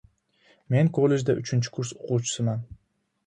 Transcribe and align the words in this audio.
Men 0.75 0.89
kollejda 0.97 1.35
uchinchi 1.41 1.73
kurs 1.77 1.93
oʻquvchisiman. 1.99 2.65